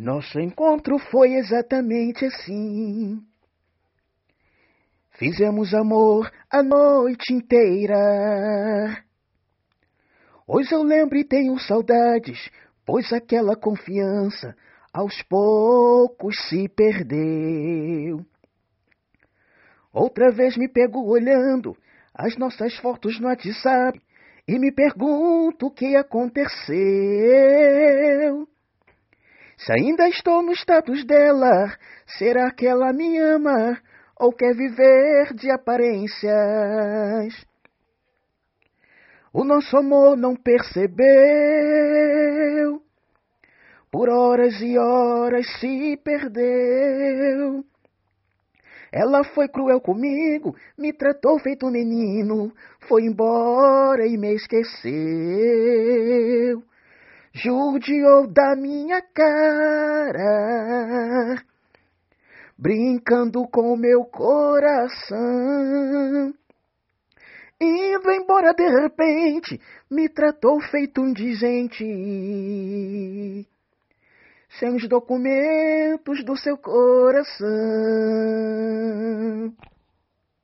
[0.00, 3.20] Nosso encontro foi exatamente assim.
[5.10, 9.02] Fizemos amor a noite inteira.
[10.46, 12.48] Hoje eu lembro e tenho saudades,
[12.86, 14.54] pois aquela confiança
[14.92, 18.24] aos poucos se perdeu.
[19.92, 21.76] Outra vez me pego olhando
[22.14, 24.00] as nossas fotos no WhatsApp
[24.46, 26.48] e me pergunto o que aconteceu.
[29.58, 31.76] Se ainda estou no status dela,
[32.06, 33.76] será que ela me ama
[34.16, 37.34] ou quer viver de aparências?
[39.32, 40.96] O nosso amor não percebeu,
[43.90, 47.64] por horas e horas se perdeu.
[48.92, 52.52] Ela foi cruel comigo, me tratou feito um menino,
[52.88, 54.88] foi embora e me esqueceu
[57.38, 60.24] judiou da minha cara,
[62.58, 65.16] brincando com meu coração.
[67.60, 71.84] Indo embora de repente, me tratou feito indigente.
[74.58, 77.46] Sem os documentos do seu coração.